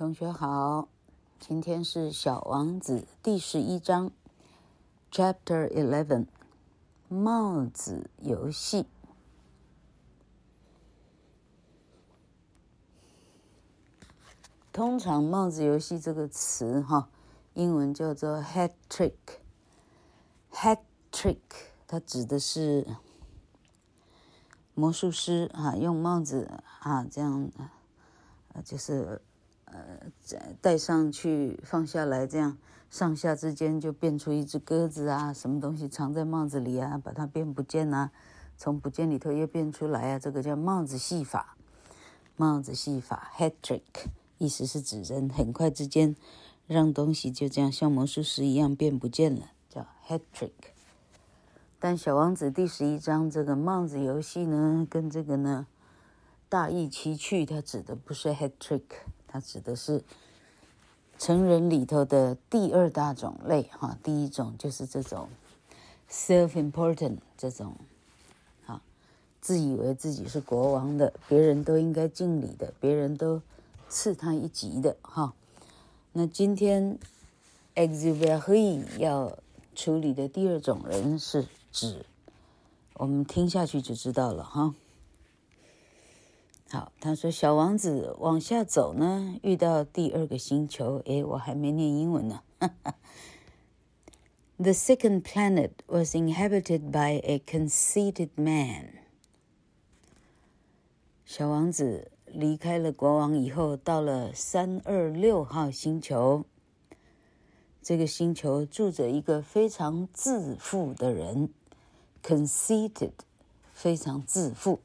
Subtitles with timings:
[0.00, 0.88] 同学好，
[1.38, 4.10] 今天是《小王子》第十一章
[5.12, 6.24] ，Chapter Eleven，
[7.06, 8.86] 帽子游戏。
[14.72, 17.10] 通常“帽子游戏”这个词，哈，
[17.52, 20.78] 英文叫做 “hat trick”，hat
[21.12, 21.36] trick，
[21.86, 22.86] 它指的是
[24.72, 27.50] 魔术师啊，用帽子啊这样，
[28.54, 29.20] 呃，就是。
[29.72, 32.58] 呃，戴上去，放下来，这样
[32.90, 38.10] 上下之间就变出一只鸽子啊，什么东西藏在帽子里啊，把它变不见啊，
[38.56, 41.56] 从不见里头又变出来啊，这个叫帽子戏法。
[42.36, 43.82] 帽子戏法，hat trick，
[44.38, 46.16] 意思是指人很快之间
[46.66, 50.50] 让东西就这样像魔术师一样变不见了，叫 hat trick。
[51.78, 55.66] 但小王子第十一章这个帽子游戏呢，跟这个呢
[56.48, 58.82] 大意其趣，它指的不是 hat trick。
[59.32, 60.02] 它指的是
[61.16, 65.28] 成人里头的第二大种类，哈，第一种就是这种
[66.10, 67.76] self-important 这种，
[68.66, 68.82] 啊，
[69.40, 73.40] 自以为自己是国王的，别人都应该敬礼的，别人都
[73.88, 75.32] 次他一级的，哈。
[76.12, 76.98] 那今天
[77.76, 79.38] Exupery 要
[79.76, 82.04] 处理的第二种人是指，
[82.94, 84.74] 我们听下去就知道了，哈。
[86.72, 91.02] 好，他说小王子往下走呢，遇到第二个星球。
[91.04, 92.42] 诶，我还没念英文呢。
[94.56, 99.00] The second planet was inhabited by a conceited man。
[101.24, 106.44] 小王子离开了国王以后，到了三二六号星球。
[107.82, 111.48] 这个星球住着一个非常自负的人
[112.22, 113.14] ，conceited，
[113.72, 114.78] 非常自负。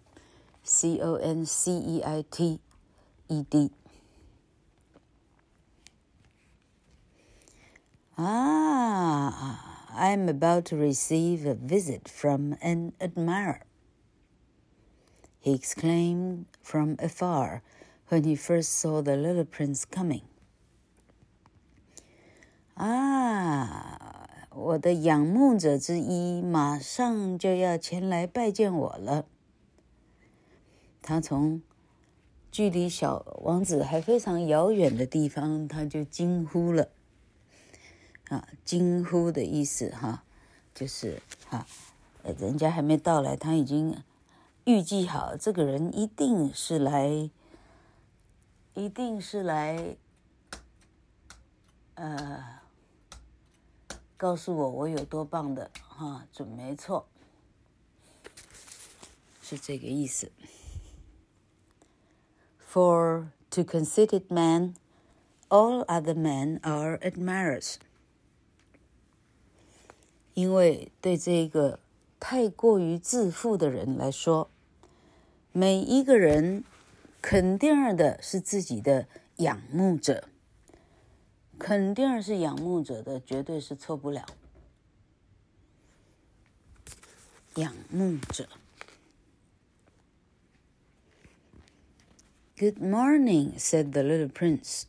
[0.64, 2.60] C O N C E I T
[3.28, 3.70] E D
[8.16, 13.62] 啊，I'm about to receive a visit from an admirer.
[15.40, 17.62] He exclaimed from afar
[18.08, 20.22] when he first saw the little prince coming.
[22.74, 29.24] 啊，我的仰慕者之一马上就要前来拜见我了。
[31.07, 31.61] 他从
[32.51, 36.89] 距离小王子还非常遥远的地方，他就惊呼了。
[38.29, 40.23] 啊，惊呼的意思哈，
[40.73, 41.67] 就是哈，
[42.39, 44.01] 人家还没到来，他已经
[44.63, 47.29] 预计好，这个人一定是来，
[48.73, 49.95] 一定是来，
[51.93, 52.61] 呃，
[54.17, 57.05] 告诉我我有多棒的哈，准没错，
[59.43, 60.31] 是这个意思。
[62.75, 64.75] For to conceited men,
[65.49, 67.75] all other men are admirers.
[70.33, 71.79] 因为对这个
[72.19, 74.49] 太过于自负的人来说，
[75.53, 76.65] 每一个人
[77.21, 80.27] 肯定的是自己的仰慕者，
[81.57, 84.25] 肯定是仰慕者的，绝对是错不了。
[87.55, 88.49] 仰慕者。
[92.57, 94.87] Good morning, said the little prince.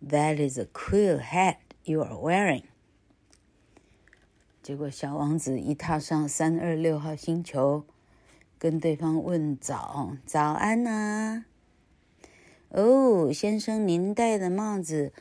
[0.00, 2.62] That is a queer hat you are wearing.
[4.62, 7.84] 结果小王子一踏上三二六号星球，
[8.60, 11.46] 跟对方问早，早安呐、
[12.68, 15.12] 哦，先生，您戴的帽子，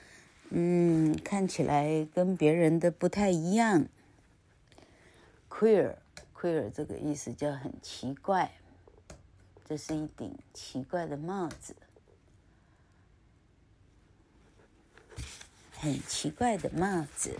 [0.51, 3.87] 嗯，看起来跟别人的不太一样。
[5.49, 8.51] Queer，queer 这个意思叫很奇怪。
[9.67, 11.75] 这是一顶奇怪的帽子，
[15.73, 17.39] 很奇怪的帽子。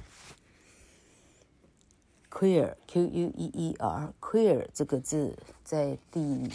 [2.32, 6.50] Queer，Q-U-E-E-R，Queer 这个字在第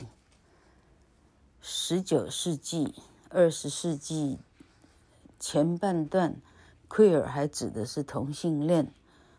[1.60, 2.92] 十九世纪、
[3.28, 4.41] 二十世纪
[5.39, 6.34] 前半段
[6.89, 8.92] ，Queer 还指的是同性恋，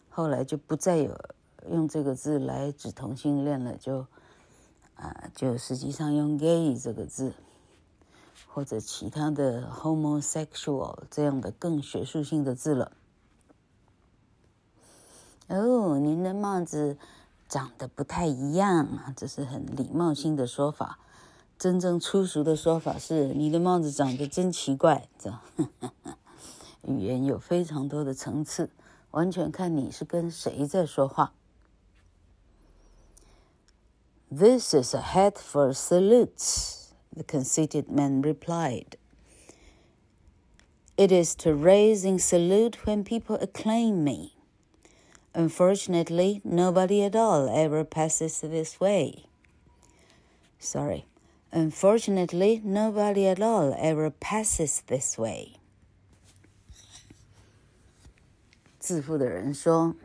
[0.09, 1.19] 后来就不再有
[1.69, 4.07] 用这个字来指同性恋了，就。
[5.01, 7.33] 啊，就实际上用 “gay” 这个字，
[8.47, 12.91] 或者其他的 “homosexual” 这样的更学术性的字了。
[15.47, 16.97] 哦，您的帽子
[17.49, 18.87] 长得不太一样，
[19.17, 20.99] 这是很礼貌性的说法。
[21.57, 25.07] 真正粗俗的说法是：你的帽子长得真奇怪。
[25.17, 25.33] 这
[26.87, 28.69] 语言有非常多的层次，
[29.09, 31.33] 完全看你是跟谁在说话。
[34.30, 38.96] This is a hat for salutes, the conceited man replied.
[40.96, 44.34] It is to raise in salute when people acclaim me.
[45.34, 49.26] Unfortunately, nobody at all ever passes this way.
[50.58, 51.04] Sorry.
[51.52, 55.56] Unfortunately, nobody at all ever passes this way.
[58.78, 59.96] 自负的人说：“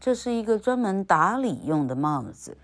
[0.00, 2.56] 这是一个专门打理用的帽子。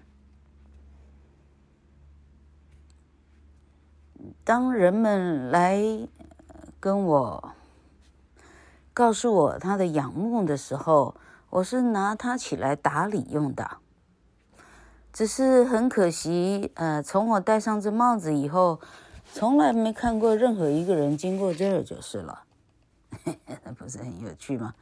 [4.44, 5.82] 当人们来
[6.80, 7.54] 跟我
[8.94, 11.16] 告诉我他的仰慕的时候，
[11.50, 13.78] 我是拿它起来打理用的。”
[15.14, 18.80] 只是很可惜，呃，从我戴上这帽子以后，
[19.34, 22.44] 从来没看过任何一个人经过这儿就是了，
[23.64, 24.76] 那不是很有趣吗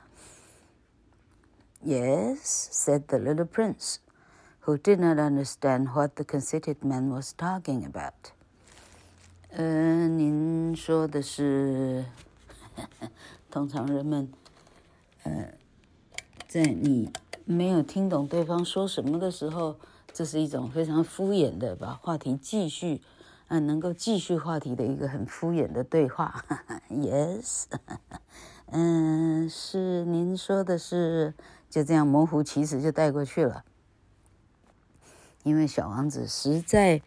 [1.85, 3.97] ？Yes, said the little prince,
[4.65, 8.34] who did not understand what the conceited man was talking about.
[9.57, 12.03] 呃，您说的是，
[13.49, 14.29] 通常人们，
[15.23, 15.53] 呃，
[16.45, 17.09] 在你
[17.45, 19.77] 没有听懂对方说什么的时候。
[20.13, 23.01] 这是一种非常敷衍的把话题继续，
[23.49, 26.45] 嗯，能够继续话题的一个很敷衍的对话。
[26.89, 27.65] Yes，
[28.67, 31.33] 嗯， 是您说的是
[31.69, 33.65] 就这样模糊其实就带过去了，
[35.43, 37.01] 因为小王子实在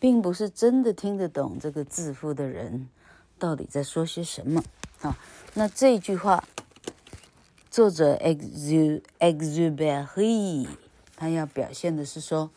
[0.00, 2.88] 并不是真的听得懂这个自负的人
[3.38, 4.64] 到底在说些什么。
[5.02, 5.16] 啊，
[5.54, 6.42] 那这句话
[7.70, 8.16] 作者
[9.20, 10.66] Exupery。
[11.16, 12.50] 他要表现的是说，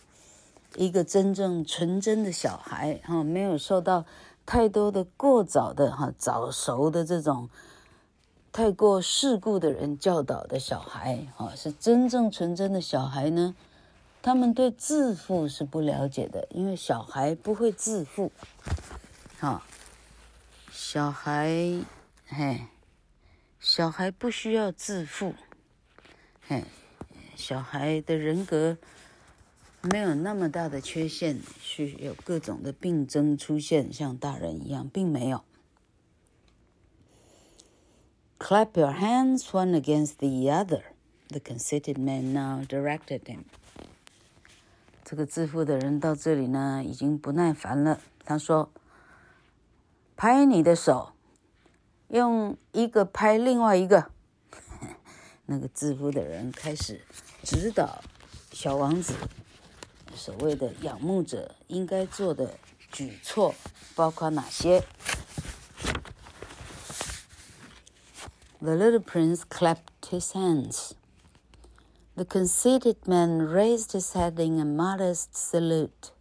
[0.77, 4.05] 一个真正纯真的小孩，哈，没有受到
[4.45, 7.49] 太多的过早的哈早熟的这种
[8.53, 13.53] 太过世故的人教导的小孩，啊，是真正纯真的小孩呢。
[14.23, 18.31] 他们对自负是不了解的，因为小孩不会自负，
[19.37, 19.61] 哈，
[20.71, 21.83] 小孩，
[22.25, 22.61] 嘿，
[23.59, 25.35] 小孩不需要自负，
[26.47, 26.63] 嘿。
[27.35, 28.77] 小孩的人格
[29.81, 35.43] 没有那么大的缺陷，是有各种的病症出现，像大人一样，并没有。
[38.39, 40.83] Clap your hands one against the other,
[41.27, 43.43] the conceited man now directed him.
[45.05, 48.00] 这个自负的人到这里呢，已经不耐烦了。
[48.23, 48.71] 他说
[50.15, 51.11] ：“拍你的手，
[52.07, 54.09] 用一个拍另外一个。
[55.45, 57.01] ”那个自负的人开始
[57.44, 58.01] 指导
[58.53, 59.13] 小王子，
[60.15, 62.57] 所谓的仰慕者应该做的
[62.89, 63.53] 举措
[63.95, 64.85] 包括哪些
[68.59, 70.91] ？The little prince clapped his hands.
[72.15, 76.12] The conceited man raised his head in a modest salute.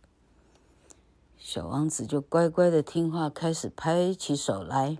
[1.39, 4.99] 小王子就乖乖的听话，开始拍起手来。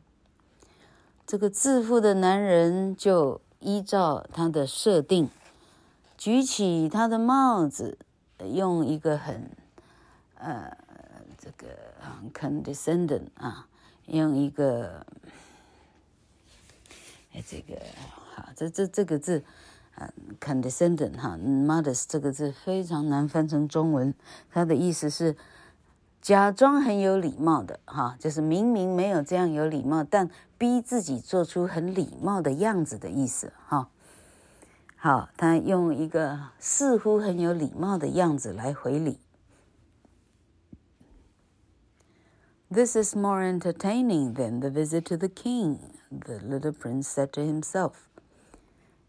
[1.27, 3.41] 这个自负的男人就。
[3.65, 5.31] 依照他的设定，
[6.19, 7.97] 举起他的帽子，
[8.39, 9.57] 用一个很，
[10.35, 10.77] 呃，
[11.39, 11.69] 这个
[12.01, 13.69] 很 condescending 啊，
[14.07, 15.07] 用一个，
[17.33, 17.81] 哎，这个
[18.35, 19.45] 好，这这这个字，
[19.96, 24.14] 啊，condescending 哈，modest 这个字非常难翻成中文，
[24.52, 25.36] 它的意思是。
[26.20, 33.88] 假装很有礼貌的哈，就是明明没有这样有礼貌，但逼自己做出很礼貌的样子的意思哈。
[34.98, 39.20] 好，他用一个似乎很有礼貌的样子来回礼。
[42.70, 45.78] This is more entertaining than the visit to the king,
[46.10, 47.94] the little prince said to himself,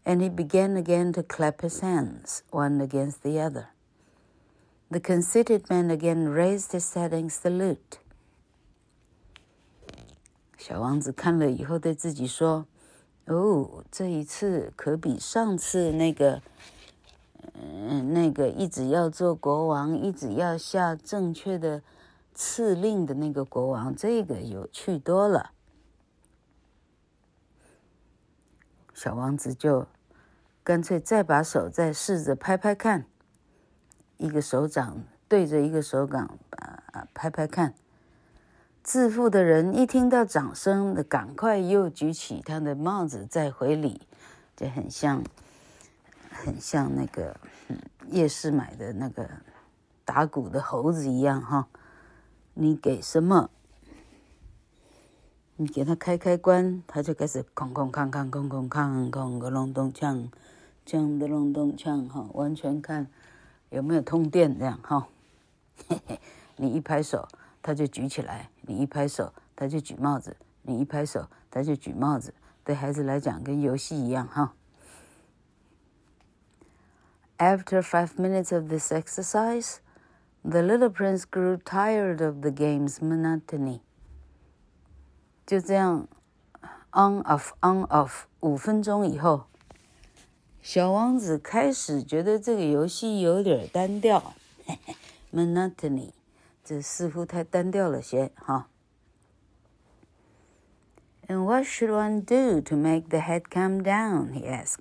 [0.05, 3.67] and he began again to clap his hands, one against the other.
[4.89, 7.99] The conceited man again raised his head in salute.
[10.57, 16.41] 小王子看了以后，对自己说：“哦，这一次可比上次那个，
[17.53, 21.83] 嗯，那个一直要做国王，一直要下正确的
[22.35, 25.51] 敕令的那个国王，这个有趣多了。”
[28.93, 29.87] 小王子就
[30.64, 33.04] 干脆再把手再试着拍拍看。
[34.16, 37.74] 一个手掌对着一个手掌，啊，拍拍看。
[38.82, 44.00] 自负的人一听到掌声，的赶快又举起他的帽子再回礼，
[44.56, 45.22] 就很像，
[46.30, 47.36] 很像那个
[48.10, 49.28] 夜市买的那个
[50.04, 51.68] 打鼓的猴子一样哈。
[52.54, 53.50] 你给什么？
[55.56, 60.28] 你给他开开关，他就开始空空康康空空康空个隆咚锵，
[60.84, 63.06] 这样的隆咚锵哈，完全看。
[63.70, 65.08] 有没有通电这样哈？
[65.88, 66.20] 嘿嘿，
[66.56, 67.26] 你一拍手，
[67.60, 72.32] 他就举起来；你一拍手，他就举帽子；你一拍手，他就举帽子。
[72.62, 74.54] 对孩子来讲，跟游戏一样哈。
[77.36, 79.78] After five minutes of this exercise,
[80.42, 83.80] the little prince grew tired of the game's monotony.
[85.44, 86.06] 就这样
[86.92, 89.46] ，on off on off，五分钟以后，
[90.64, 94.32] 小王子开始觉得这个游戏有点单调
[95.30, 96.12] ，monotony，
[96.64, 98.70] 这似乎太单调了些哈。
[101.28, 104.32] And what should one do to make the head come down?
[104.32, 104.78] He asked.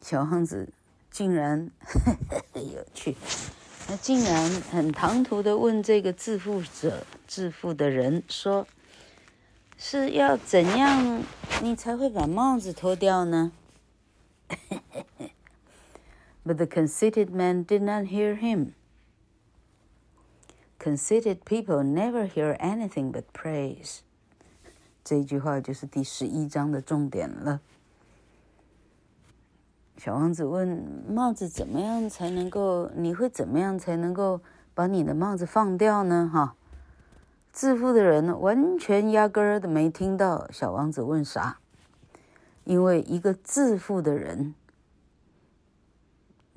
[0.00, 0.72] 小王子
[1.10, 1.70] 竟然
[2.54, 3.14] 有趣，
[3.86, 8.66] 他竟然很唐突的问这个致富者、致富的人说
[9.78, 11.22] ：“是要怎样
[11.62, 13.52] 你才会把帽子脱掉呢？”
[16.44, 18.72] But the conceited man did not hear him.
[20.78, 24.00] Conceited people never hear anything but praise.
[25.04, 27.60] 这句话就是第十一章的重点了。
[29.96, 30.68] 小王子问
[31.10, 32.90] ：“帽子怎么样才能够？
[32.94, 34.40] 你会怎么样才能够
[34.74, 36.54] 把你的帽子放掉呢？”哈，
[37.58, 41.58] 自负的人完全压根儿都没听到小王子问啥，
[42.62, 44.54] 因为一个自负的人，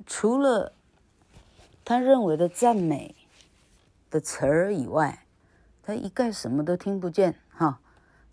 [0.06, 0.74] 除了
[1.84, 3.16] 他认为的赞美
[4.10, 5.26] 的词儿以外，
[5.82, 7.34] 他一概什么都听不见。
[7.48, 7.80] 哈，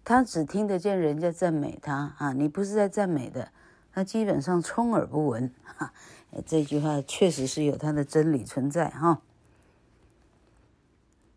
[0.03, 2.33] 他只听得见人家赞美他啊！
[2.33, 3.51] 你不是在赞美的。
[3.91, 5.91] 他基本上充耳不闻，哈，
[6.45, 9.23] 这句话确实是有它的真理存在，哈。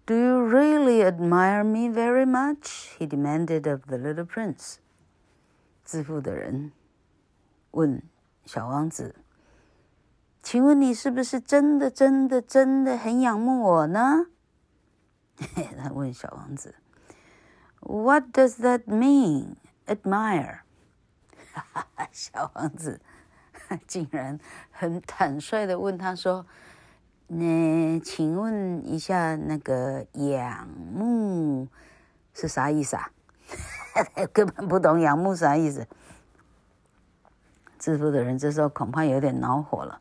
[0.04, 2.96] Do you really admire me very much?
[2.98, 4.78] He demanded of the little prince.
[5.84, 6.72] 致富的人
[7.70, 8.02] 问
[8.44, 9.14] 小王子
[10.42, 14.26] ：“请问你是不是真的、真的、真的很仰慕我呢？”
[15.78, 16.74] 他问小王子
[17.80, 19.54] ：“What does that mean?
[19.86, 20.62] Admire?”
[22.10, 23.00] 小王子
[23.86, 24.40] 竟然
[24.72, 26.44] 很坦率的问他说
[27.31, 31.67] ：“那请问一下，那个仰慕
[32.33, 33.11] 是啥意思啊？”
[34.31, 35.87] 根本不懂仰慕啥意思。
[37.79, 39.99] 致富的人这时候恐怕有点恼火了。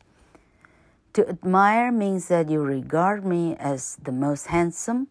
[1.14, 5.06] To admire means that you regard me as the most handsome,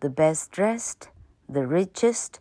[0.00, 1.08] the best dressed,
[1.48, 2.34] the richest.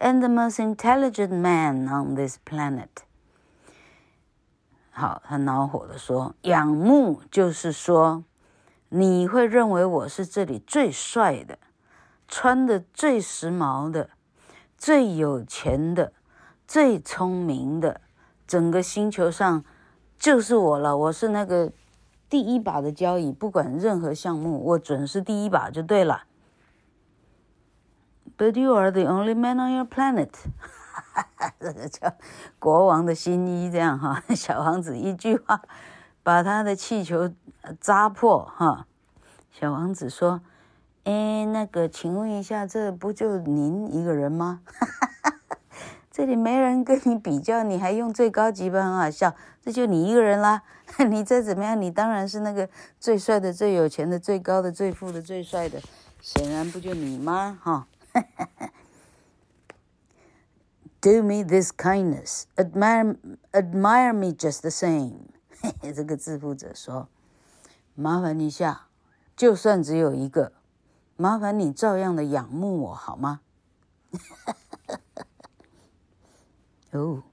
[0.00, 2.86] And the most intelligent man on this planet。
[4.92, 8.22] 好，他恼火地说：“仰慕就是说，
[8.95, 11.57] 你会认为我是这里最帅的，
[12.27, 14.11] 穿的最时髦的，
[14.77, 16.13] 最有钱的，
[16.67, 18.01] 最聪明的，
[18.45, 19.65] 整个星球上
[20.19, 20.95] 就是我了。
[20.95, 21.71] 我是那个
[22.29, 26.25] 第一把的交椅，不管任何项目，我准是第一把就对了。”
[28.37, 30.29] But you are the only man on your planet，
[30.91, 32.13] 哈 哈这个叫
[32.59, 34.23] 国王的新衣，这样哈。
[34.35, 35.63] 小王子一句话
[36.23, 37.31] 把他的气球
[37.79, 38.87] 扎破哈。
[39.51, 40.41] 小王子说
[41.03, 44.61] ：“哎，那个，请问一下，这不就您一个人吗？
[46.09, 48.81] 这里没人跟你比较，你还用最高级吧？
[48.81, 50.63] 很好笑，这就你一个人啦。
[51.09, 55.81] 你再怎么样，你当然是那个最帅的、最有钱的、最高的、最富的、最帅的，
[56.21, 57.59] 显然不就你吗？
[57.61, 57.87] 哈。”
[61.01, 63.17] Do me this kindness, admire
[63.51, 65.32] admire me just the same。
[65.80, 68.88] 这个致富者说：“麻烦一下，
[69.36, 70.52] 就算只有一个，
[71.16, 73.40] 麻烦你照样的仰慕我好吗？”
[76.92, 77.24] Oh,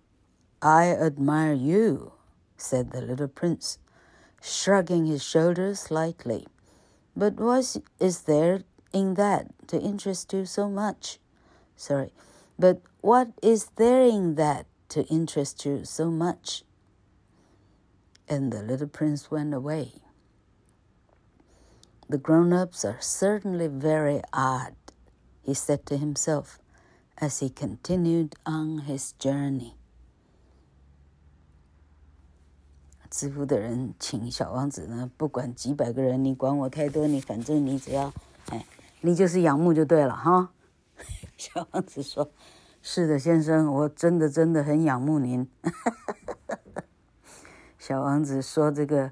[0.59, 2.11] I admire you,"
[2.57, 3.75] said the little prince,
[4.41, 6.47] shrugging his shoulders slightly.
[7.15, 11.19] "But what is there in that to interest you so much?
[11.77, 12.11] Sorry,
[12.59, 16.65] but what is there in that to interest you so much?
[18.29, 20.01] And the little prince went away.
[22.09, 24.73] The grown ups are certainly very odd,
[25.43, 26.59] he said to himself
[27.17, 29.73] as he continued on his journey.
[33.09, 38.11] 致富的人请小王子呢，不管几百个人，你管我太多，你反正你只要，
[38.49, 38.65] 哎。
[39.01, 40.51] 你就是仰慕就对了哈，
[41.37, 45.47] 小王子说：“是的，先生，我真的真的很仰慕您。 ”
[47.80, 49.10] 小王子说这个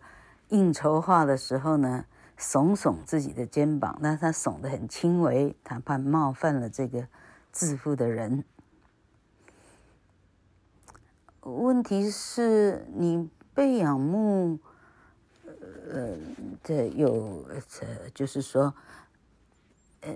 [0.51, 2.05] 应酬话的时候呢，
[2.39, 7.09] 耸耸自己的肩膀，但是他耸得很轻微，他怕冒犯了这个
[7.51, 8.45] 致富的人。
[11.41, 14.59] 问题是你被仰慕，
[15.91, 16.11] 呃，
[16.63, 18.75] 这有这，就是说。
[20.01, 20.15] 呃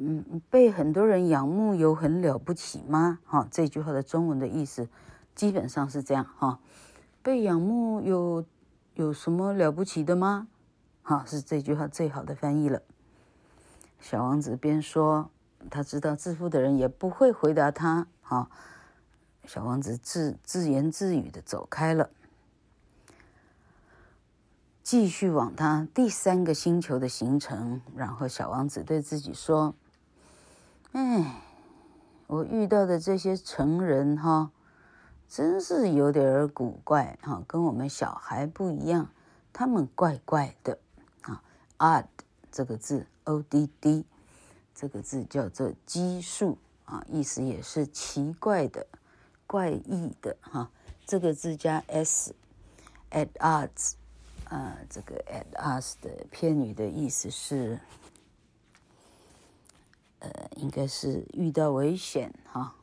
[0.00, 3.20] 嗯，被很多人仰慕有很了不起吗？
[3.24, 4.88] 哈，这句话的中文的意思
[5.36, 6.58] 基本上是这样哈，
[7.22, 8.44] 被仰慕有
[8.94, 10.48] 有什么了不起的吗？
[11.02, 12.82] 哈，是这句话最好的翻译了。
[14.00, 15.30] 小王子边说，
[15.70, 18.06] 他知道自负的人也不会回答他。
[18.22, 18.50] 哈，
[19.44, 22.10] 小王子自自言自语的走开了。
[24.82, 29.74] 继续往他第三个星球的行程，然后小王子对自己说
[30.92, 31.42] ：“哎，
[32.26, 34.50] 我遇到的这些成人哈，
[35.30, 39.08] 真是有点古怪哈，跟我们小孩不一样，
[39.52, 40.76] 他们怪怪的
[41.22, 41.40] 啊。
[41.78, 42.06] odd
[42.50, 44.04] 这个字，o d d
[44.74, 48.84] 这个字叫做奇数啊，意思也是奇怪的、
[49.46, 50.68] 怪异的哈。
[51.06, 53.92] 这个字加 s，at odds。”
[54.50, 57.78] 啊，这个 at us 的片语的意思是，
[60.18, 62.74] 呃，应该是遇到危险哈，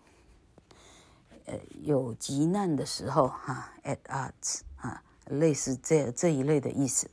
[1.48, 7.10] 呃，有急难的时候哈，at us 啊，类似这这一类的意思。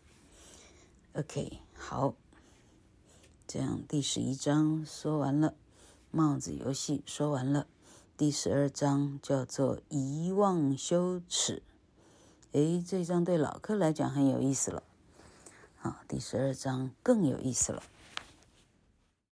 [1.12, 2.14] OK，好，
[3.46, 5.54] 这样第十一章说完了，
[6.10, 7.68] 帽子游戏说完了，
[8.16, 11.62] 第十二章叫做遗忘羞耻。
[12.50, 14.82] 诶，这一章对老客来讲很有意思了，
[15.80, 17.84] 啊，第十二章更有意思了。